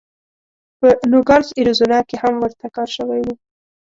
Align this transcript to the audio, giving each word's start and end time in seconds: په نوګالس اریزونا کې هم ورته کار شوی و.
په 0.79 0.87
نوګالس 1.11 1.49
اریزونا 1.59 1.99
کې 2.09 2.15
هم 2.23 2.33
ورته 2.41 2.65
کار 2.75 2.89
شوی 2.95 3.21
و. 3.23 3.27